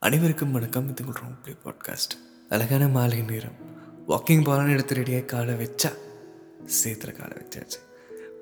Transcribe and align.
அனைவருக்கும் 0.00 0.50
வணக்கம். 0.50 0.88
இது 0.88 1.04
ஒரு 1.06 1.20
ப்ளே 1.42 1.54
பாட்காஸ்ட். 1.64 2.14
அழகான 2.48 2.88
மாலை 2.88 3.22
நேரம். 3.22 3.54
வாக்கிங் 4.08 4.44
போகலான்னு 4.44 4.72
எடுத்து 4.72 4.94
ரெடியாக 4.94 5.24
காலை 5.24 5.54
வச்சா 5.54 5.92
சேத்துல 6.84 7.12
காலை 7.12 7.36
வச்சாச்சு. 7.36 7.80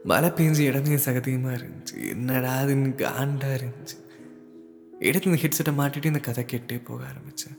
மழை 0.04 0.29
பெஞ்சு 0.29 0.58
இடமே 0.58 0.95
சகதியமாக 0.96 1.56
இருந்துச்சு. 1.56 2.08
என்னடா 2.08 2.62
அதுன்னு 2.62 2.95
காண்டாக 2.95 3.56
இருந்துச்சு. 3.56 3.98
எடுத்து 4.98 5.30
இந்த 5.30 5.42
ஹெட்செட்டை 5.42 5.74
மாட்டிட்டு 5.74 6.04
இந்த 6.04 6.19
கதை 6.19 6.45
கேட்டே 6.45 6.84
போக 6.84 7.06
ஆரம்பித்தேன் 7.06 7.59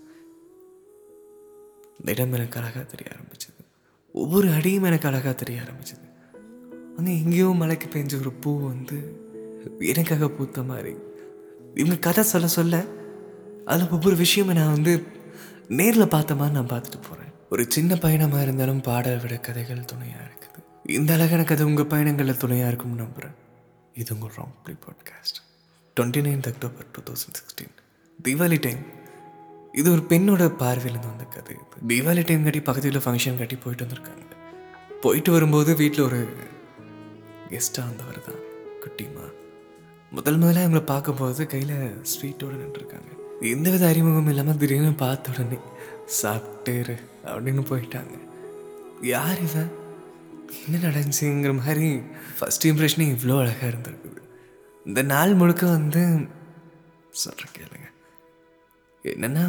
இந்த 1.99 2.11
இடம் 2.11 2.33
எனக்கு 2.33 2.59
அழகாக 2.59 2.85
தெரிய 2.85 3.09
ஆரம்பிச்சது. 3.13 3.65
ஒவ்வொரு 4.13 4.51
அடியும் 4.51 4.83
எனக்கு 4.83 5.07
அழகாக 5.07 5.33
தெரிய 5.33 5.61
ஆரம்பிச்சது. 5.61 6.35
அங்கே 6.97 7.17
எங்கேயோ 7.17 7.47
மழைக்கு 7.47 7.99
பெஞ்ச 7.99 8.19
ஒரு 8.19 8.31
பூ 8.31 8.67
வந்து 8.67 9.21
எனக்காக 9.79 10.29
பூத்த 10.29 10.63
மாதிரி. 10.63 10.95
இவங்க 11.75 11.97
கதை 11.97 12.23
சொல்ல 12.23 12.47
சொல்ல 12.47 12.83
அதில் 13.71 13.93
ஒவ்வொரு 13.95 14.15
விஷயமும் 14.15 14.57
நான் 14.59 14.75
வந்து 14.77 14.93
நேரில் 15.79 16.11
பார்த்த 16.13 16.35
மாதிரி 16.39 16.55
நான் 16.57 16.71
பார்த்துட்டு 16.73 16.99
போகிறேன் 17.07 17.31
ஒரு 17.49 17.63
சின்ன 17.75 17.95
பயணமாக 17.95 18.43
இருந்தாலும் 18.43 18.81
பாடல் 18.81 19.19
விட 19.19 19.35
கதைகள் 19.37 19.81
துணையாக 19.85 20.23
இருக்குது. 20.27 20.61
இந்த 20.97 21.13
அழகான 21.13 21.43
கதை 21.43 21.65
உங்கள் 21.65 21.89
பயணங்களில் 21.93 22.41
துணையாக 22.43 22.69
இருக்கும்னு 22.71 23.01
நம்புகிறேன் 23.03 23.35
இது 23.93 24.13
உங்கள் 24.15 24.33
wrong 24.37 24.55
play 24.63 24.75
podcast 24.85 25.39
twenty 25.97 26.21
ninth 26.27 26.49
October 26.51 26.87
two 26.91 27.01
thousand 27.09 27.37
sixteen 27.39 27.75
Deepavali 28.19 28.59
time 28.59 28.81
இது 29.71 29.87
ஒரு 29.91 30.03
பெண்ணோட 30.09 30.43
பார்வையிலேருந்து 30.63 31.11
வந்த 31.13 31.25
கதை 31.35 31.55
இது. 31.55 31.77
தீபாவளி 31.89 32.23
டைம் 32.25 32.43
கட்டி 32.43 32.61
பக்கத்தில் 32.61 33.03
ஃபங்க்ஷன் 33.05 33.37
கட்டி 33.37 33.55
போயிட்டு 33.55 33.85
வந்திருக்காங்க. 33.85 34.23
போயிட்டு 35.01 35.31
வரும்போது 35.31 35.75
வீட்டில் 35.75 36.05
ஒரு 36.05 36.21
கெஸ்ட்டாக 37.49 37.87
வந்தவர் 37.89 38.25
தான் 38.27 38.41
குட்டிமா 38.83 39.25
முதல் 40.11 40.39
முதல்ல 40.39 40.65
அவங்கள 40.65 40.81
பார்க்கும்போது 40.85 41.47
கையில் 41.47 41.77
ஸ்வீட்டோடு 42.11 42.57
நின்றுருக்காங்க. 42.61 43.11
எந்தவித 43.41 43.87
அறிமுகமும் 43.87 44.27
இல்லாமல் 44.27 44.57
திடீர்னு 44.57 44.93
பார்த்த 44.93 45.31
உடனே 45.31 45.57
சாப்பிட்டேரு 46.21 46.95
அப்படின்னு 47.23 47.63
போயிட்டாங்க. 47.69 48.15
யார் 49.01 49.41
இவன் 49.41 49.71
என்ன 50.65 50.77
நடந்துச்சுங்கிற 50.87 51.53
மாதிரி 51.57 51.87
ஃபஸ்ட் 52.37 52.67
இம்ப்ரெஷனே 52.69 53.07
இவ்வளோ 53.15 53.37
அழகாக 53.39 53.71
இருந்திருக்குது. 53.73 54.21
இந்த 54.85 55.01
நாள் 55.01 55.33
முழுக்க 55.33 55.65
வந்து 55.65 56.01
சொல்கிறேன் 57.09 57.55
கேளுங்க. 57.57 57.87
என்னென்னா 59.03 59.43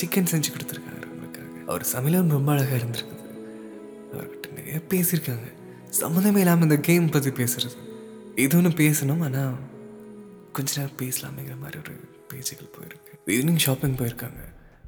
சிக்கன் 0.00 0.30
செஞ்சு 0.32 0.50
கொடுத்துருக்காங்க 0.52 1.02
அவங்களுக்காக 1.08 1.64
அவர் 1.66 1.90
சமையலும் 1.94 2.34
ரொம்ப 2.36 2.52
அழகாக 2.52 2.80
இருந்திருக்குது. 2.80 3.26
அவர்கிட்ட 4.12 4.48
நிறைய 4.52 4.80
பேசியிருக்காங்க. 4.92 5.48
சம்மந்தமே 6.00 6.36
இல்லாமல் 6.36 6.62
இந்த 6.62 6.76
கேம் 6.76 7.10
பற்றி 7.10 7.30
பேசுறது. 7.30 7.76
இது 8.36 8.56
ஒன்று 8.56 8.70
பேசணும் 8.70 9.20
ஆனால் 9.20 9.54
கொஞ்ச 10.52 10.80
நேரம் 10.80 10.98
பேசலாமேங்கிற 11.02 11.56
மாதிரி 11.58 11.78
ஒரு 11.78 11.94
பேச்சுகள் 12.32 12.74
போயிருக்கு. 12.76 13.12
ஈவினிங் 13.34 13.62
ஷாப்பிங் 13.66 13.96
போயிருக்காங்க. 14.00 14.42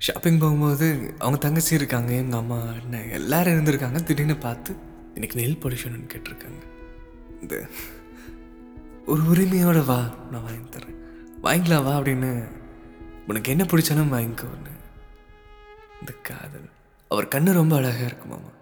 ஷாப்பிங் 0.07 0.41
போகும்போது 0.43 0.87
அவங்க 1.23 1.39
தங்கச்சி 1.45 1.73
இருக்காங்க 1.81 2.11
எங்கள் 2.23 2.41
அம்மா 2.43 2.59
அண்ணன் 2.73 3.11
எல்லாரும் 3.19 3.55
இருந்திருக்காங்க. 3.55 4.01
திடீர்னு 4.09 4.37
பார்த்து 4.47 4.73
எனக்கு 5.19 5.39
நெல் 5.41 5.61
பொல்யூஷன் 5.63 6.11
கேட்டிருக்காங்க. 6.13 6.63
இந்த 7.43 7.55
ஒரு 9.13 9.23
உரிமையோட 9.33 9.79
வா 9.91 10.01
நான் 10.33 10.45
வாங்கி 10.47 10.69
தரேன் 10.75 11.01
வாங்கிக்கலாம் 11.47 11.87
வா 11.87 11.95
அப்படின்னு 11.99 12.31
உனக்கு 13.31 13.53
என்ன 13.55 13.65
பிடிச்சாலும் 13.71 14.15
வாங்கிக்கோன்னு 14.15 14.73
இந்த 16.01 16.13
காதல். 16.29 16.69
அவர் 17.11 17.33
கண்ணு 17.35 17.59
ரொம்ப 17.61 17.75
அழகாக 17.81 18.07
இருக்குமாமா 18.11 18.53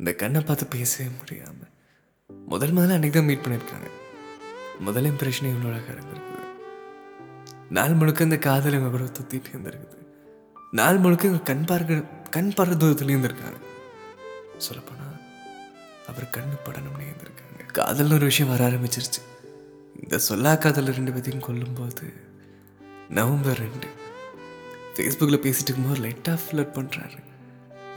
இந்த 0.00 0.10
கண்ணை 0.22 0.40
பார்த்து 0.48 0.66
பேசவே 0.76 1.08
முடியாமல் 1.18 1.72
முதல் 2.52 2.74
முதல்ல 2.76 2.96
அன்றைக்கி 2.96 3.16
தான் 3.16 3.28
மீட் 3.30 3.44
பண்ணியிருக்காங்க. 3.44 3.88
முதல் 4.86 5.08
இம்ப்ரெஷனே 5.10 5.50
இவ்வளோ 5.54 5.70
அழகாக 5.70 5.94
இருந்திருக்குது 5.96 6.37
நாள் 7.76 7.94
முழுக்க 8.00 8.28
இந்த 8.28 8.38
காதல் 8.46 8.76
எங்கள் 8.76 8.92
கூட 8.94 9.04
சுற்றிட்டு 9.16 9.48
இருந்திருக்குது. 9.52 9.96
நாள் 10.78 10.98
முழுக்க 11.04 11.26
இவங்க 11.28 11.46
கண் 11.50 11.64
பார்க்க 11.70 11.96
கண் 12.34 12.52
படுற 12.56 12.76
தூரத்துலேயும் 12.82 13.18
இருந்திருக்காங்க. 13.18 13.58
சொல்லப்போனால் 14.66 15.16
அவர் 16.10 16.26
கண்ணு 16.36 16.56
படணும்னு 16.66 17.08
இருந்திருக்காங்க. 17.08 17.66
காதல்னு 17.78 18.18
ஒரு 18.18 18.28
விஷயம் 18.30 18.52
வர 18.52 18.62
ஆரம்பிச்சிருச்சு. 18.68 19.22
இந்த 20.02 20.18
சொல்லா 20.28 20.52
காதல் 20.64 20.94
ரெண்டு 20.98 21.12
பேத்தையும் 21.12 21.46
கொல்லும்போது 21.46 22.06
நவம்பர் 23.18 23.60
ரெண்டு 23.64 23.88
ஃபேஸ்புக்கில் 24.94 25.42
பேசிட்டு 25.44 25.68
இருக்கும்போது 25.68 26.02
லைட்டாக 26.06 26.38
ஃப்ளட் 26.44 26.74
பண்ணுறாரு 26.78 27.20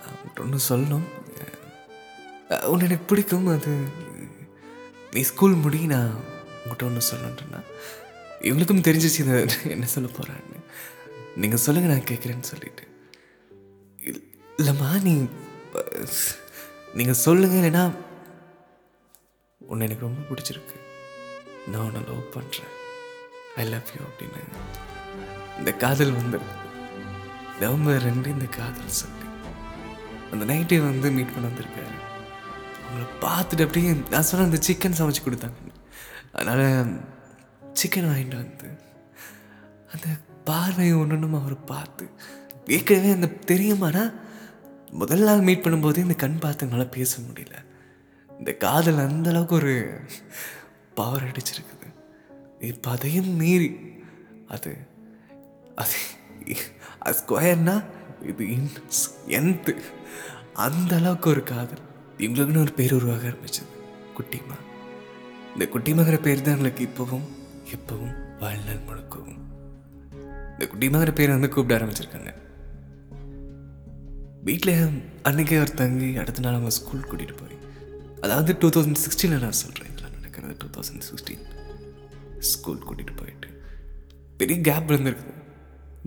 அவங்கள்ட்ட 0.03 0.43
ஒன்று 0.45 0.59
சொல்லணும். 0.69 1.07
உன்னை 2.71 2.85
எனக்கு 2.87 3.09
பிடிக்கும். 3.11 3.47
அது 3.55 3.73
நீ 5.13 5.21
ஸ்கூல் 5.29 5.61
முடி 5.63 5.79
நான் 5.93 6.11
உங்கள்கிட்ட 6.61 6.87
ஒன்று 6.89 7.09
சொல்லணுன்றேன்னா 7.09 7.61
இவங்களுக்கும் 8.41 8.85
தெரிஞ்சிச்சு 8.88 9.19
இதை 9.19 9.69
என்ன 9.69 9.85
சொல்ல 9.85 10.09
போகிறான்னு 10.09 10.59
நீங்கள் 11.35 11.59
சொல்லுங்கள் 11.59 11.97
நான் 11.97 12.06
கேட்குறேன்னு 12.06 12.41
சொல்லிட்டு. 12.41 12.88
இல்- 13.97 14.24
இல்லைம்மா 14.57 15.02
நீ 15.02 15.28
நீங்கள் 16.94 17.13
சொல்லுங்க 17.13 17.56
இல்லைன்னா 17.56 17.91
உன்னை 19.57 19.88
எனக்கு 19.88 20.06
ரொம்ப 20.06 20.22
பிடிச்சிருக்கு. 20.31 20.75
நான் 21.69 21.81
உன்னை 21.81 22.02
லவ் 22.02 22.34
பண்ணுறேன் 22.34 22.72
ஐ 23.56 23.68
லவ் 23.68 23.88
யூ 24.00 24.06
அப்படின்னு. 24.06 24.44
இந்த 25.58 25.73
காதல் 25.73 26.12
வந்து 26.12 26.40
நவம்பர் 27.59 28.03
ரெண்டு 28.03 28.29
இந்த 28.29 28.46
காதல் 28.46 28.88
சொல்லி 28.88 29.19
அந்த 30.31 30.53
நைட்டே 30.53 30.79
வந்து 30.79 31.12
மீட் 31.12 31.34
பண்ண 31.34 31.50
வந்திருக்காரு. 31.50 32.00
அவங்கள 32.88 33.23
பார்த்துட்டு 33.23 33.62
அப்படியே 33.62 33.91
நான் 34.09 34.23
சொன்ன 34.23 34.46
அந்த 34.46 34.59
சிக்கன் 34.68 35.00
சமைச்சு 35.02 35.28
கொடுத்தாங்க 35.28 35.73
அதனால் 36.31 37.00
சிக்கன் 37.73 38.09
வாங்கிட்டு 38.11 38.35
வந்து 38.35 38.69
அந்த 39.93 40.07
பார்வையை 40.45 40.95
ஒன்றும் 40.95 41.33
அவர் 41.33 41.63
பார்த்து 41.63 42.09
ஏற்கனவே 42.65 43.11
அந்த 43.11 43.27
தெரியுமானா 43.45 44.13
முதல் 44.91 45.23
நாள் 45.23 45.39
மீட் 45.39 45.63
பண்ணும்போதே 45.63 45.97
இந்த 45.97 46.13
கண் 46.13 46.37
பார்த்து 46.37 46.69
என்னால் 46.69 46.89
பேச 46.89 47.21
முடியல. 47.21 47.55
இந்த 48.39 48.53
காதல் 48.53 48.97
அந்த 48.97 49.29
அளவுக்கு 49.29 49.55
ஒரு 49.55 49.99
பவர் 50.95 51.23
அடிச்சிருக்குது. 51.23 51.87
இப்போ 52.59 52.91
அதையும் 52.91 53.29
மீறி 53.35 53.75
அது 54.47 54.77
அது 55.75 55.97
அது 56.99 57.15
ஸ்கொயர்னா 57.19 57.83
இது 58.27 58.45
என்த்து 59.27 59.75
அந்த 60.53 60.95
அளவுக்கு 60.95 61.29
ஒரு 61.29 61.43
காதல். 61.43 61.83
இவங்களுக்குன்னு 62.17 62.57
ஒரு 62.57 62.73
பேர் 62.73 62.93
உருவாக 62.93 63.27
ஆரம்பிச்சது. 63.27 63.71
குட்டிமா. 64.17 64.57
இந்த 65.53 65.65
குட்டிமாங்கிற 65.73 66.21
பேர் 66.21 66.41
தான் 66.41 66.53
எங்களுக்கு 66.53 66.89
இப்போவும் 66.89 67.27
எப்பவும் 67.75 68.15
வாழ்நாள் 68.39 68.85
முழுக்கும் 68.87 69.31
இந்த 70.53 70.67
குட்டி 70.67 70.89
மாதிரி 70.89 71.11
பேரை 71.11 71.31
வந்து 71.33 71.49
கூப்பிட 71.49 71.75
ஆரம்பிச்சிருக்காங்க. 71.77 72.31
வீட்டில் 74.43 74.75
அன்னைக்கே 75.29 75.57
அவர் 75.57 75.73
தங்கி 75.73 76.17
அடுத்த 76.17 76.43
நாள் 76.45 76.53
அவங்க 76.53 76.73
ஸ்கூல் 76.77 77.07
கூட்டிகிட்டு 77.09 77.35
போய். 77.41 77.57
அதாவது 78.21 78.55
டூ 78.59 78.69
தௌசண்ட் 78.69 79.01
சிக்ஸ்டீனில் 79.03 79.43
நான் 79.45 79.59
சொல்கிறேன் 79.63 79.91
இதெல்லாம் 79.91 80.15
நடக்கிறது 80.17 80.55
டூ 80.57 80.67
தௌசண்ட் 80.75 81.05
சிக்ஸ்டீன் 81.09 81.45
ஸ்கூல் 82.51 82.85
கூட்டிகிட்டு 82.87 83.15
போயிட்டு. 83.15 83.49
பெரிய 84.37 84.61
கேப் 84.61 84.91
இருந்திருக்குது 84.91 85.35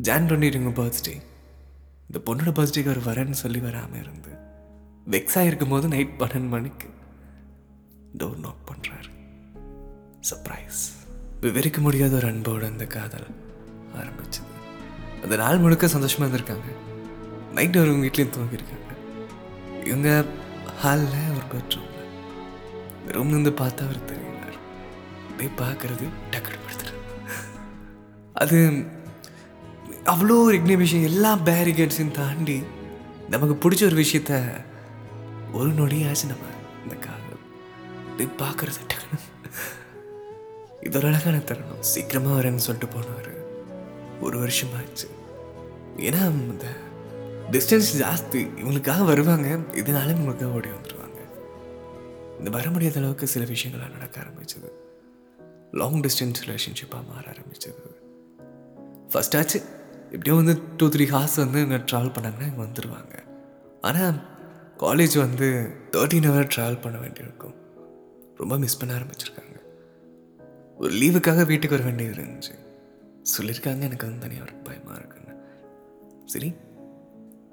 ஜான் 0.09 0.27
டுவெண்ட்டி 0.29 0.59
எங்கள் 0.61 0.79
பர்த்டே 0.81 1.15
இந்த 2.09 2.19
பொண்ணோட 2.27 2.53
பர்த்டேக்கு 2.59 2.93
அவர் 2.93 3.07
வரேன்னு 3.11 3.43
சொல்லி 3.43 3.59
வராமல் 3.59 4.01
இருந்து 4.01 4.33
வெக்ஸாக 5.11 5.49
இருக்கும்போது 5.51 5.89
நைட் 5.89 6.19
பன்னெண்டு 6.19 6.53
மணிக்கு 6.57 6.89
டோர் 8.19 8.39
நாக் 8.39 8.67
பண்ணுறாரு 8.71 9.11
சர்ப்ரைஸ் 10.31 10.83
விவரிக்க 11.45 11.81
முடியாத 11.81 12.17
ஒரு 12.17 12.29
அன்போட 12.29 12.65
அந்த 12.65 12.85
காதல் 12.85 13.27
ஆரம்பிச்சது. 13.95 14.53
அந்த 15.23 15.37
நாள் 15.37 15.59
முழுக்க 15.59 15.89
சந்தோஷமாக 15.89 16.37
இருந்திருக்காங்க. 16.37 16.71
நைட் 17.53 17.77
ஒரு 17.77 17.91
வீட்லேயும் 17.91 18.35
தூங்கியிருக்காங்க. 18.37 19.87
இவங்க 19.87 20.25
ஹாலில் 20.83 21.29
ஒரு 21.31 21.45
பெட்ரூமில் 21.53 21.93
ரூம்லேருந்து 23.09 23.53
பார்த்தா 23.53 23.85
அவர் 23.87 24.05
தெரியினார் 24.11 24.57
அப்படியே 25.31 25.51
பார்க்கறது 25.59 26.09
டக்குனு 26.31 26.63
அது 28.35 28.59
அவ்வளோ 30.05 30.37
ஒரு 30.43 30.77
விஷயம் 30.77 31.05
எல்லா 31.05 31.37
பேரிகேட்ஸையும் 31.37 32.11
தாண்டி 32.11 32.63
நமக்கு 33.31 33.71
பிடிச்ச 33.71 33.85
ஒரு 33.85 33.97
விஷயத்த 33.97 34.61
ஒரு 35.53 35.69
நொடியாச்சு 35.69 36.27
நம்ம 36.27 36.47
இந்த 36.83 36.95
காதல் 36.95 37.39
இப்படி 38.17 38.51
பார்க்கறது 38.51 38.81
டக்குனு. 38.89 39.21
இது 40.85 40.99
ஒரு 40.99 41.07
அழகான 41.09 41.39
தருணம். 41.39 41.83
சீக்கிரமாக 41.93 42.37
வரேன்னு 42.37 42.65
சொல்லிட்டு 42.67 42.95
போனவர் 42.95 43.33
ஒரு 44.21 44.39
வருஷம் 44.39 44.75
ஆச்சு. 44.77 45.09
ஏன்னா 45.97 46.23
இந்த 46.51 46.67
டிஸ்டன்ஸ் 47.51 47.91
ஜாஸ்தி. 48.03 48.41
இவங்களுக்காக 48.61 49.05
வருவாங்க. 49.05 49.49
இதனால 49.73 50.13
இவங்களுக்காக 50.15 50.57
ஓடி 50.59 50.69
வந்துடுவாங்க 50.69 51.21
இந்த 52.39 52.51
வர 52.51 52.71
முடியாத 52.71 52.99
அளவுக்கு 52.99 53.27
சில 53.27 53.45
விஷயங்கள்லாம் 53.45 53.97
நடக்க 53.97 54.21
ஆரம்பிச்சது. 54.21 54.71
லாங் 55.73 56.01
டிஸ்டன்ஸ் 56.01 56.41
ரிலேஷன்ஷிப்பாக 56.45 57.05
மாற 57.11 57.27
ஆரம்பிச்சது. 57.33 57.83
ஃபஸ்ட்டாச்சு 59.11 59.39
ஆச்சு. 59.39 59.63
எப்படியோ 60.05 60.35
வந்து 60.35 60.55
டூ 60.77 60.87
த்ரீ 60.89 61.07
ஹார்ஸ் 61.07 61.37
வந்து 61.37 61.61
இங்கே 61.63 61.77
ட்ராவல் 61.77 62.15
பண்ணாங்கன்னா 62.17 62.47
இங்கே 62.51 62.63
வந்துடுவாங்க 62.63 63.15
ஆனால் 63.81 64.19
காலேஜ் 64.79 65.17
வந்து 65.19 65.49
தேர்ட்டீன் 65.93 66.29
ஹவர் 66.29 66.51
ட்ராவல் 66.57 66.81
பண்ண 66.81 66.99
வேண்டியிருக்கும். 66.99 67.55
ரொம்ப 68.37 68.59
மிஸ் 68.59 68.79
பண்ண 68.79 68.95
ஆரம்பிச்சிருக்காங்க. 68.95 69.54
ஒரு 70.83 70.93
லீவுக்காக 71.01 71.43
வீட்டுக்கு 71.51 71.77
வர 71.77 71.85
வேண்டியது 71.89 72.15
இருந்துச்சு. 72.17 72.55
சொல்லியிருக்காங்க 73.33 73.83
எனக்கு 73.89 74.07
வந்து 74.07 74.25
தனியாக 74.25 74.47
ஒரு 74.47 74.55
பயமாக 74.69 74.97
இருக்குன்னு. 75.01 75.35
சரி 76.33 76.49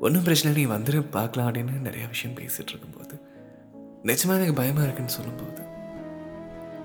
ஒன்றும் 0.05 0.25
பிரச்சனை 0.27 0.49
இல்லை, 0.49 0.61
நீ 0.61 0.71
வந்துரு 0.75 0.99
பார்க்கலாம் 1.15 1.47
அப்படின்னு 1.49 1.85
நிறையா 1.87 2.05
விஷயம் 2.13 2.37
பேசிகிட்டு 2.39 2.71
இருக்கும்போது. 2.73 3.15
நிஜமாக 4.09 4.37
எனக்கு 4.39 4.57
பயமாக 4.61 4.85
இருக்குன்னு 4.87 5.15
சொல்லும்போது 5.17 5.63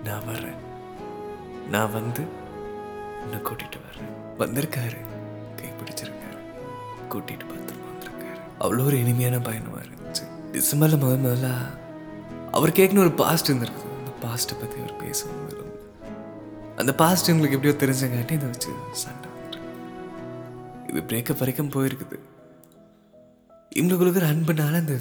நான் 0.07 0.27
வர்றேன். 0.31 0.61
நான் 1.75 1.95
வந்து 1.99 2.23
உன்னை 3.23 3.39
கூட்டிகிட்டு 3.49 3.79
வர்றேன். 3.87 4.13
வந்திருக்காரு 4.43 5.01
கை 5.61 5.71
பிடிச்சிருக்காரு 5.79 6.41
கூட்டிகிட்டு 7.13 7.47
பார்த்துட்டு 7.53 7.89
வந்திருக்காரு. 7.91 8.39
அவ்வளோ 8.63 8.85
ஒரு 8.91 8.99
இனிமையான 9.05 9.41
பயணமாக 9.49 9.85
இருந்துச்சு. 9.87 10.27
டிசம்பரில் 10.57 11.03
முதல் 11.05 11.25
முதல்ல 11.27 11.51
அவர் 12.59 12.79
கேட்கணும் 12.81 13.07
ஒரு 13.07 13.15
பாஸ்ட் 13.23 13.51
இருந்திருக்கு 13.51 13.87
அந்த 13.99 14.13
பாஸ்ட்டை 14.25 14.57
பற்றி 14.61 14.79
அவர் 14.85 15.01
பேசுவோம் 15.05 15.43
அந்த 16.77 16.95
பாஸ்ட் 16.95 17.31
உங்களுக்கு 17.31 17.57
எப்படியோ 17.59 17.77
தெரிஞ்சங்காட்டி 17.83 18.33
இதை 18.33 18.49
வச்சு 18.49 18.73
சண்டை 18.93 19.31
இது 20.89 21.01
பிரேக்கப் 21.01 21.39
வரைக்கும் 21.39 21.71
போயிருக்குது. 21.71 22.19
இவங்களுக்குள்ள 23.77 24.15
ஒரு 24.15 24.27
அன்புனால 24.27 24.75
அந்த 24.75 24.95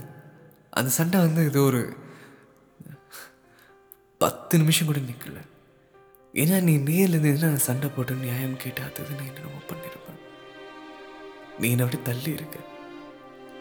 அந்த 0.69 0.89
சண்டை 0.89 1.19
வந்து 1.19 1.43
ஏதோ 1.43 1.59
ஒரு 1.59 1.81
பத்து 4.17 4.57
நிமிஷம் 4.57 4.87
கூட 4.87 4.99
நிற்கல 4.99 5.41
ஏன்னா 6.33 6.61
நீ 6.61 6.77
நேரில் 6.77 7.19
இருந்து 7.19 7.47
நான் 7.47 7.57
சண்டை 7.57 7.89
போட்டு 7.89 8.13
நியாயம் 8.13 8.57
கேட்டாதது 8.57 9.13
நான் 9.15 9.27
என்னென்னமோ 9.27 9.61
பண்ணியிருப்பேன் 9.69 10.19
நீ 11.59 11.69
என்னை 11.69 11.85
விட்டு 11.85 12.01
தள்ளி 12.01 12.31
இருக்க. 12.31 12.57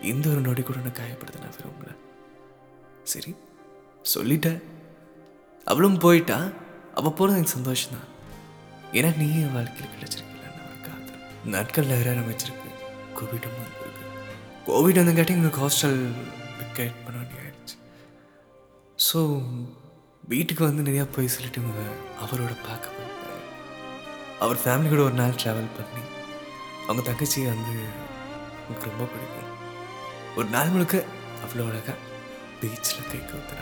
இந்த 0.02 0.28
ஒரு 0.28 0.40
நொடி 0.40 0.62
கூட 0.62 0.78
நான் 0.78 0.98
காயப்படுத்த 1.00 1.40
நான் 1.40 1.56
விரும்பல. 1.58 1.92
சரி 3.02 3.34
சொல்லிட்டேன். 4.14 4.62
அவளும் 5.64 5.98
போயிட்டா. 5.98 6.38
அப்போ 6.98 7.10
போகிறது 7.10 7.38
எனக்கு 7.38 7.56
சந்தோஷம் 7.58 7.94
தான் 7.96 8.08
ஏன்னா 8.98 9.10
நீ 9.20 9.26
என் 9.44 9.54
வாழ்க்கையில் 9.56 9.92
கிடைச்சிருக்கல 9.94 10.42
ஒரு 11.40 11.50
நாட்கள் 11.54 11.90
நகர 11.92 12.08
ஆரம்பிச்சிருக்கு. 12.14 12.68
கோவிடும் 13.16 13.56
வந்துருக்கு. 13.60 14.04
கோவிட் 14.66 15.00
வந்தங்காட்டி 15.00 15.34
எங்களுக்கு 15.36 15.62
ஹாஸ்டல் 15.64 15.98
விக்கெட் 16.58 17.02
பண்ண 17.04 17.16
வேண்டிய 17.20 17.42
ஆயிடுச்சு. 17.42 17.76
ஸோ 19.08 19.18
வீட்டுக்கு 20.32 20.62
வந்து 20.68 20.86
நிறையா 20.88 21.06
போய் 21.14 21.34
சொல்லிட்டு 21.36 21.60
அவரோட 22.24 22.52
பார்க்க 22.68 23.02
அவர் 24.44 24.62
ஃபேமிலி 24.62 24.88
கூட 24.92 25.02
ஒரு 25.08 25.16
நாள் 25.20 25.38
ட்ராவல் 25.42 25.74
பண்ணி 25.76 26.02
அவங்க 26.86 27.02
தங்கச்சியை 27.10 27.46
வந்து 27.54 27.74
எனக்கு 28.64 28.88
ரொம்ப 28.90 29.04
பிடிக்கும். 29.12 29.52
ஒரு 30.38 30.48
நாள் 30.54 30.72
முழுக்க 30.74 30.96
அவ்வளோ 31.44 31.66
அழகாக 31.70 31.96
பீச்சில் 32.60 33.08
கை 33.10 33.20
கோத்து 33.20 33.54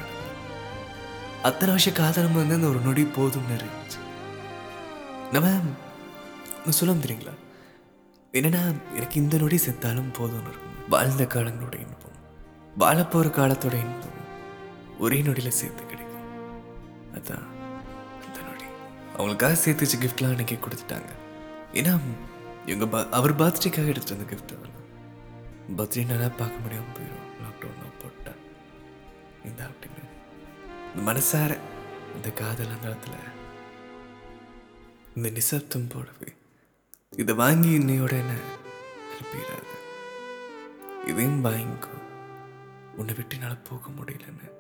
அத்தனை 1.48 1.68
வருஷம் 1.68 1.94
காதலம் 1.94 2.34
வந்து 2.34 2.54
அந்த 2.54 2.66
ஒரு 2.66 2.80
நொடி 2.86 3.02
போதும்னு 3.16 3.56
இருந்துச்சு. 3.58 4.00
நம்ம 5.32 5.48
சொல்ல 6.80 6.94
தெரியுங்களா 7.04 7.34
என்னன்னா 8.38 8.60
எனக்கு 8.94 9.16
இந்த 9.22 9.36
நொடி 9.42 9.56
செத்தாலும் 9.66 10.12
போதும்னு 10.18 10.48
இருக்கும். 10.50 10.74
வாழ்ந்த 10.88 11.24
காலங்களோட 11.24 11.74
இன்பம். 11.84 12.18
வாழப்போகிற 12.82 13.30
காலத்தோட 13.38 13.74
இன்பம். 13.84 14.18
ஒரே 14.98 15.18
நொடியில் 15.22 15.58
சேர்த்து 15.60 15.82
கிடைக்கும். 15.86 16.28
அதான் 17.16 17.46
அந்த 18.26 18.38
நொடி. 18.48 18.68
அவங்களுக்காக 19.16 19.52
சேர்த்து 19.64 19.86
வச்ச 19.86 19.98
கிஃப்ட்லாம் 20.04 20.34
அன்றைக்கி 20.34 20.58
கொடுத்துட்டாங்க. 20.66 21.10
ஏன்னா 21.72 21.94
இவங்க 22.66 22.86
ப 22.94 23.08
அவர் 23.18 23.34
பர்த்டேக்காக 23.42 23.92
எடுத்துட்டு 23.92 24.16
வந்த 24.16 24.28
கிஃப்ட் 24.32 24.54
அதெல்லாம். 24.56 24.86
பர்த்டே 25.78 26.06
நல்லா 26.12 26.28
பார்க்க 26.40 26.64
முடியாமல் 26.64 26.94
போயிடும் 26.96 27.28
லாக்டவுன்லாம் 27.44 27.98
போட்டா. 28.02 28.32
இந்த 29.48 29.62
அப்படின்னு 29.70 30.01
மனசார 30.96 31.58
இந்த 32.14 32.30
காதல் 32.30 32.68
அந்த 32.68 32.96
இந்த 35.16 35.30
நிசப்தம் 35.30 35.88
போடவே 35.88 36.34
இதை 37.16 37.34
வாங்கி 37.34 37.78
இன்னையோட 37.78 38.10
என்ன 38.10 38.34
அனுப்பிடாது 39.12 39.70
இதையும் 41.06 41.44
வாங்கிக்கோ. 41.44 42.00
உன்னை 42.96 43.14
விட்டு 43.14 43.34
என்னால் 43.34 43.58
போக 43.58 43.90
முடியலன்னு 43.90 44.52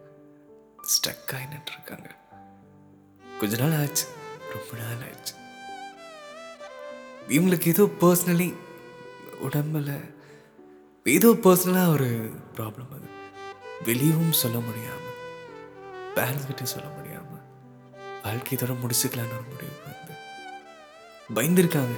ஸ்டக் 0.82 1.34
ஆகி 1.34 1.44
நின்றுருக்காங்க 1.44 2.10
கொஞ்ச 3.38 3.66
நாள் 3.66 3.80
ஆச்சு. 3.80 4.06
ரொம்ப 4.52 4.82
நாள் 4.82 5.08
ஆச்சு. 5.10 5.34
இவங்களுக்கு 7.28 7.66
ஏதோ 7.66 7.82
பர்சனலி 8.00 8.54
உடம்புல 9.42 10.04
ஏதோ 11.04 11.28
பர்சனலாக 11.28 11.88
ஒரு 11.88 12.32
ப்ராப்ளம் 12.56 12.92
அது. 12.92 13.08
வெளியவும் 13.84 14.30
சொல்ல 14.30 14.58
முடியாமல் 14.58 15.11
பேரண்ட்ஸ் 16.16 16.46
கிட்ட 16.46 16.64
சொல்ல 16.64 16.88
முடியாமல் 16.88 17.40
வாழ்க்கை 18.22 18.58
இதோட 18.58 18.76
முடிச்சுக்கலான்னு 18.76 19.32
ஒரு 19.32 19.44
முடிவு 19.50 19.78
வந்து 19.84 20.02
பயந்துருக்காங்க. 21.34 21.94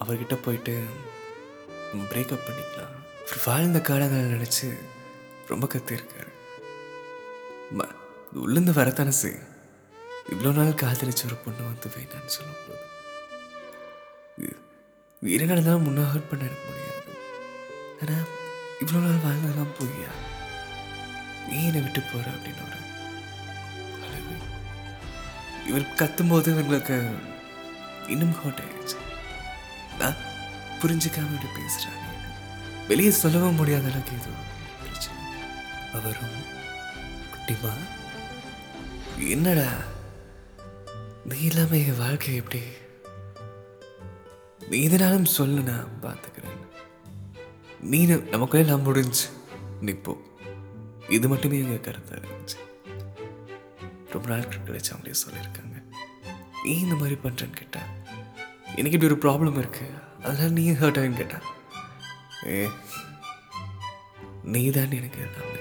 அவர்கிட்ட 0.00 0.34
போயிட்டு 0.34 0.84
பிரேக்கப் 1.94 2.38
பண்ணிக்கலாம். 2.46 3.02
அவர் 3.22 3.42
வாழ்ந்த 3.44 3.78
காலங்களை 3.78 4.40
நினச்சி 4.40 4.78
ரொம்ப 5.48 5.66
கத்திருக்காரு. 5.66 6.32
ம 7.78 7.90
உள்ளேருந்து 8.34 8.72
வரத்தானே 8.72 9.10
செய்யும். 9.10 9.52
இவ்வளோ 10.32 10.52
நாள் 10.52 10.66
காதலிச்ச 10.66 11.24
ஒரு 11.24 11.34
பொண்ணு 11.34 11.64
வந்து 11.64 11.88
வேணான்னு 11.88 12.26
சொல்லும்போது 12.26 12.92
இது- 14.40 15.64
தான் 15.64 15.82
முன்னே 15.82 16.00
ஹர்ட் 16.00 16.28
பண்ண 16.30 16.44
எனக்கு 16.44 16.64
முடியாது. 16.68 17.18
ஆனால் 18.00 18.26
இவ்வளோ 18.80 19.08
நாள் 19.08 19.32
வாழ்ந்ததெல்லாம் 19.32 19.78
பொய்யா? 19.78 20.08
நீ 21.48 21.66
என்னை 21.66 21.80
விட்டு 21.80 22.00
போற? 22.00 22.24
அப்படின்னு 22.24 22.66
ஒரு 22.66 22.82
இவர் 25.68 25.86
கத்தும்போது 26.00 26.48
இவங்களுக்கு 26.54 26.96
இன்னும் 28.12 28.34
ஹர்ட் 28.40 28.62
ஆயிடுச்சு. 28.64 28.98
நான் 30.00 30.20
புரிஞ்சுக்காம 30.80 31.34
இப்படி 31.36 31.50
பேசுறாங்க 31.58 32.02
வெளியே 32.88 33.12
சொல்லவும் 33.22 33.58
முடியாத 33.60 33.86
அளவுக்கு 33.90 34.16
ஏதோ 34.20 34.32
பிரச்சனை. 34.80 35.22
அவரும் 35.98 36.38
குட்டிமா 37.34 37.72
என்னடா 39.34 39.68
நீ 41.30 41.38
இல்லாம 41.48 41.76
என் 41.88 42.00
வாழ்க்கை 42.02 42.34
எப்படி? 42.40 42.62
நீ 44.70 44.78
இதனாலும் 44.88 45.32
சொல்லு 45.38 45.60
நான் 45.70 45.94
பார்த்துக்கிறேன் 46.02 46.60
நீ 47.92 47.98
நமக்குள்ளே 48.34 48.66
நான் 48.68 48.86
முடிஞ்சு. 48.88 49.26
நிப்போ 49.88 50.14
இது 51.16 51.26
மட்டுமே 51.32 51.56
எங்கள் 51.64 51.84
கருத்தா 51.86 52.14
இருந்துச்சு. 52.18 52.58
ரொம்ப 54.14 54.28
நாள் 54.32 54.48
கழிச்சு 54.68 54.92
அவங்களே 54.92 55.16
சொல்லியிருக்காங்க. 55.24 55.76
நீ 56.64 56.72
இந்த 56.84 56.96
மாதிரி 57.00 57.16
பண்றேன்னு 57.24 57.60
கேட்டா 57.60 57.82
எனக்கு 58.78 58.96
இப்படி 58.96 59.10
ஒரு 59.12 59.20
ப்ராப்ளம் 59.24 59.58
இருக்கு. 59.62 59.86
அதெல்லாம் 60.24 60.56
நீ 60.58 60.64
ஹர்ட் 60.82 61.00
ஆகின்னு 61.00 61.20
கேட்டா 61.22 61.40
ஏ 62.52 62.58
நீ 64.54 64.62
தான் 64.76 64.96
எனக்கு 65.00 65.20
எல்லாமே. 65.26 65.60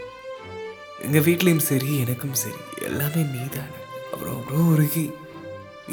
எங்க 1.07 1.19
வீட்லேயும் 1.27 1.67
சரி 1.71 1.91
எனக்கும் 2.03 2.37
சரி 2.43 2.61
எல்லாமே 2.89 3.21
நீ 3.35 3.43
தான் 3.57 3.71
அப்புறம் 4.11 4.35
அவ்வளோ 4.39 4.63
உருகி 4.73 5.05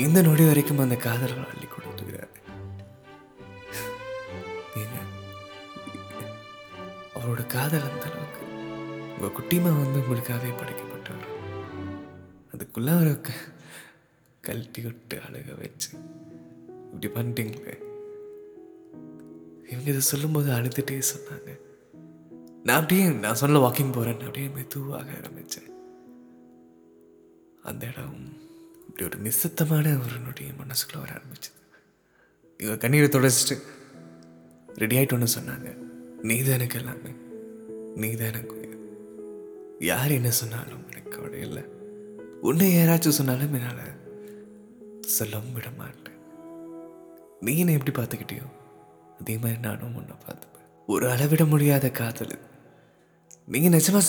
இந்த 0.05 0.19
நொடி 0.27 0.45
வரைக்கும் 0.49 0.83
அந்த 0.85 0.97
காதலை 1.07 1.37
அள்ளி 1.53 1.69
கொடுத்துக்கிறாரு. 1.69 2.37
ஏங்க, 4.81 4.99
அவரோட 7.17 7.43
காதல் 7.57 7.89
அந்த 7.89 8.05
அளவுக்கு. 8.11 8.45
உங்க 9.15 9.31
குட்டிமா 9.39 9.73
வந்து 9.83 10.01
உங்களுக்காகவே 10.03 10.53
படைக்கப்பட்டவர் 10.61 10.90
அதுக்குள்ளே 12.71 12.99
அவரை 12.99 13.21
க- 13.21 13.31
கழட்டி 14.41 14.83
விட்டு 14.83 15.19
அழுக 15.19 15.59
வச்சு. 15.59 15.89
இப்படி 16.93 17.07
பண்ணிட்டீங்களே. 17.07 17.83
இவங்க 19.65 19.91
இதை 19.91 20.01
சொல்லும்போது 20.01 20.53
அழுதுகிட்டே 20.53 21.03
சொன்னாங்க. 21.17 21.61
நான் 22.65 22.81
அப்படியே 22.81 23.09
நான் 23.09 23.35
சொல்ல 23.35 23.59
வாக்கிங் 23.59 23.93
போகிறேன் 23.93 24.21
அப்படியே 24.21 24.49
மெதுவாக 24.49 25.11
ஆரம்பித்தேன் 25.17 25.69
அந்த 27.63 27.87
இடம் 27.87 28.37
இப்படி 28.89 29.05
ஒரு 29.05 29.19
நிசத்தமான 29.19 29.89
ஒரு 29.91 30.15
நொடிய 30.29 30.99
வர 31.01 31.13
ஆரம்பிச்சது. 31.13 31.79
இவங்க 32.59 32.79
கண்ணீரை 32.79 33.09
தொடச்சிட்டு 33.09 33.61
ரெடி 34.77 34.97
ஆகிட்டோன்னு 34.97 35.27
சொன்னாங்க. 35.39 35.75
நீ 36.23 36.37
தான் 36.37 36.53
எனக்கு 36.53 36.79
எல்லாமே. 36.79 37.11
நீ 37.95 38.15
தான் 38.15 38.27
எனக்கு 38.27 38.59
யார் 39.79 40.11
என்ன 40.11 40.31
சொன்னாலும் 40.31 40.91
எனக்கு 40.91 41.11
கவலை 41.11 41.41
இல்லை. 41.41 41.79
உன்னை 42.41 42.77
யாராச்சும் 42.77 43.19
சொன்னாலும் 43.19 43.55
என்னால் 43.55 43.99
சொல்லவும் 45.01 45.53
விட 45.53 45.69
மாட்டேன். 45.77 46.19
நீ 47.41 47.59
என்னை 47.59 47.75
எப்படி 47.75 47.93
பார்த்துக்கிட்டியோ 47.99 48.47
அதே 49.21 49.39
மாதிரி 49.39 49.61
நானும் 49.61 49.95
உன்னை 49.95 50.15
பார்த்துப்பேன். 50.27 50.69
ஒரு 50.87 51.11
அளவிட 51.11 51.45
முடியாத 51.45 51.91
காதல் 51.91 52.39
நீங்கள் 53.47 53.47
நீங்க 53.47 53.69
நிஜமா 53.77 54.01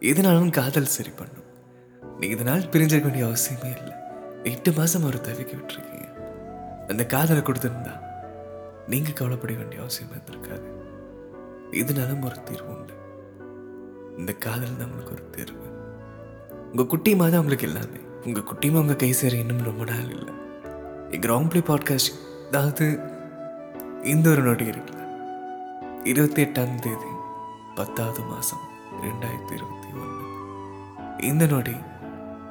எதுனாலும் 0.00 0.50
காதல் 0.50 0.94
சரி 0.96 1.10
பண்ணும். 1.10 1.46
நீ 2.20 2.28
இதனால் 2.28 2.60
பிரிஞ்சிருக்க 2.60 3.02
வேண்டிய 3.02 3.24
அவசியமே 3.24 3.76
இல்லை. 3.76 3.94
எட்டு 4.42 4.72
மாசம் 4.72 5.04
ஒரு 5.04 5.18
தவிக்க 5.18 5.52
விட்டுருக்கீங்க. 5.52 6.08
அந்த 6.88 7.06
காதலை 7.06 7.42
கொடுத்துருந்தா 7.42 7.94
நீங்க 8.86 9.10
கவலைப்பட 9.10 9.52
வேண்டிய 9.52 9.80
அவசியம் 9.80 10.10
இருந்திருக்காது. 10.12 10.68
இதனாலும் 11.70 12.22
ஒரு 12.22 12.42
தீர்வு 12.42 12.70
உண்டு. 12.76 12.94
இந்த 14.16 14.32
காதல் 14.32 14.78
நம்மளுக்கு 14.78 15.12
ஒரு 15.12 15.30
தேர்வு. 15.30 15.67
உங்கள் 16.72 16.90
குட்டிமா 16.92 17.16
தான் 17.16 17.40
உங்களுக்கு 17.40 17.66
எல்லாமே 17.66 18.00
உங்கள் 18.24 18.42
குட்டிமா 18.42 18.74
உங்கள் 18.74 18.96
கை 18.96 19.12
சேர 19.12 19.36
இன்னும் 19.36 19.62
ரொம்ப 19.62 19.84
நாள் 19.84 20.10
இல்லை. 20.10 20.34
கிரவுண்ட் 21.10 21.50
ப்ளே 21.50 21.60
பிளே 21.60 21.60
பாட்காஸ்ட் 21.68 22.10
அதாவது 22.48 23.00
இந்த 24.02 24.30
ஒரு 24.30 24.42
நொடி 24.42 24.64
இருக்குல்ல. 24.68 25.02
இருபத்தி 26.04 26.44
எட்டாம் 26.44 26.74
தேதி 26.74 27.12
பத்தாவது 27.74 28.22
மாதம் 28.22 28.64
ரெண்டாயிரத்தி 29.02 29.52
இருபத்தி 29.52 29.88
ஒன்று. 29.94 30.26
இந்த 31.18 31.46
நொடி 31.46 31.76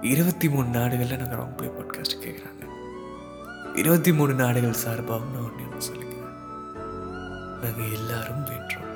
இருபத்தி 0.02 0.50
மூணு 0.50 0.68
நாடுகளில் 0.68 1.18
நாங்கள் 1.18 1.40
ராங் 1.40 1.56
ப்ளே 1.56 1.68
பாட்காஸ்ட் 1.68 2.24
கேட்குறாங்க 2.24 2.64
இருபத்தி 3.76 4.14
மூணு 4.14 4.34
நாடுகள் 4.34 4.84
சார்பாகனு 4.86 5.42
ஒன்று 5.48 5.66
ஒன்று 5.66 5.88
சொல்லிக்கிறேன். 5.90 6.38
நாங்கள் 7.62 7.94
எல்லாரும் 7.94 8.46
வேண்டோம் 8.46 8.88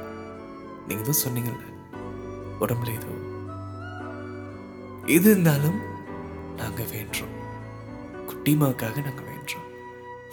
நீங்கள் 0.87 1.09
தான் 1.09 1.21
சொன்னீங்கல்ல 1.25 1.67
உடம்புல 2.59 2.91
ஏதோ 2.93 3.11
எது 5.11 5.31
இருந்தாலும் 5.31 5.79
நாங்கள் 6.55 6.85
வேண்டுறோம். 6.85 7.35
குட்டிமாவுக்காக 8.27 9.03
நாங்கள் 9.03 9.25
வேண்டுறோம். 9.25 9.69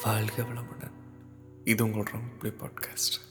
வாழ்க 0.04 0.42
வளமுடன். 0.42 0.92
இது 1.64 1.86
உங்களோட 1.86 2.06
ராங் 2.40 2.42
பாட்காஸ்ட் 2.42 3.27